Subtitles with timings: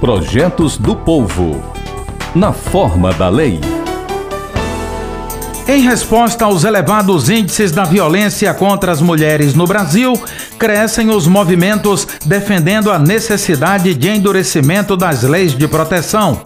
[0.00, 1.62] Projetos do Povo.
[2.34, 3.60] Na forma da lei.
[5.68, 10.14] Em resposta aos elevados índices da violência contra as mulheres no Brasil,
[10.58, 16.40] crescem os movimentos defendendo a necessidade de endurecimento das leis de proteção.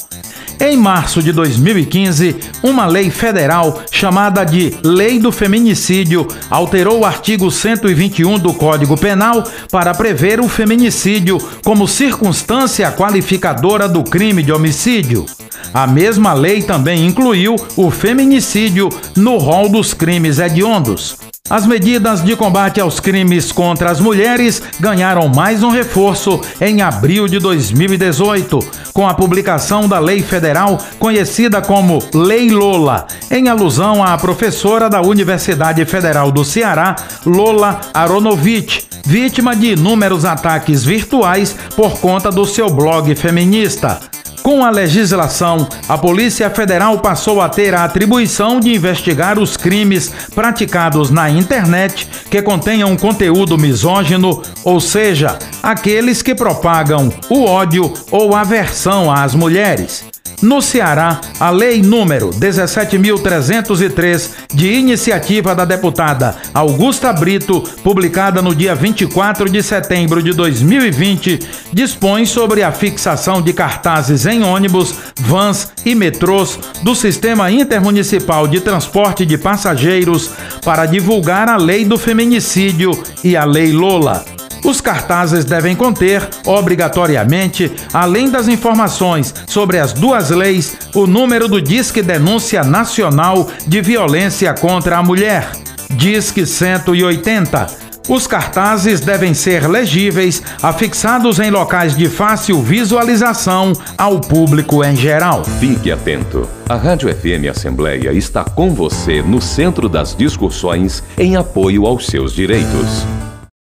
[0.61, 7.51] Em março de 2015, uma lei federal chamada de Lei do Feminicídio alterou o artigo
[7.51, 15.27] 121 do Código Penal para prever o feminicídio como circunstância qualificadora do crime de homicídio.
[15.73, 21.24] A mesma lei também incluiu o feminicídio no rol dos crimes hediondos.
[21.51, 27.29] As medidas de combate aos crimes contra as mulheres ganharam mais um reforço em abril
[27.29, 28.59] de 2018,
[28.95, 35.03] com a publicação da lei federal conhecida como Lei Lola, em alusão à professora da
[35.03, 42.71] Universidade Federal do Ceará, Lola Aronovitch, vítima de inúmeros ataques virtuais por conta do seu
[42.71, 44.01] blog feminista.
[44.45, 50.13] Com a legislação, a Polícia Federal passou a ter a atribuição de investigar os crimes
[50.35, 58.37] praticados na internet que contenham conteúdo misógino, ou seja, aqueles que propagam o ódio ou
[58.37, 60.05] aversão às mulheres.
[60.45, 68.75] No Ceará, a lei número 17.303, de iniciativa da deputada Augusta Brito, publicada no dia
[68.75, 71.39] 24 de setembro de 2020,
[71.73, 78.61] dispõe sobre a fixação de cartazes em ônibus, vans e metrôs do Sistema Intermunicipal de
[78.61, 80.31] Transporte de Passageiros
[80.63, 82.91] para divulgar a lei do feminicídio
[83.25, 84.34] e a lei Lola.
[84.65, 91.61] Os cartazes devem conter, obrigatoriamente, além das informações sobre as duas leis, o número do
[91.61, 95.53] Disque Denúncia Nacional de Violência contra a Mulher,
[95.91, 97.85] Disque 180.
[98.09, 105.45] Os cartazes devem ser legíveis, afixados em locais de fácil visualização ao público em geral.
[105.59, 106.49] Fique atento.
[106.69, 112.33] A Rádio FM Assembleia está com você no centro das discussões em apoio aos seus
[112.33, 113.07] direitos.